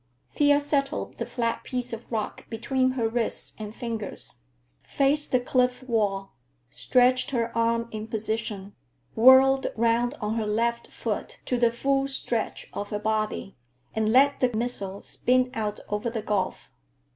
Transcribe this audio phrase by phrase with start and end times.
[0.33, 4.37] Thea settled the flat piece of rock between her wrist and fingers,
[4.81, 6.31] faced the cliff wall,
[6.71, 8.73] stretched her arm in position,
[9.13, 13.55] whirled round on her left foot to the full stretch of her body,
[13.95, 16.71] and let the missile spin out over the gulf.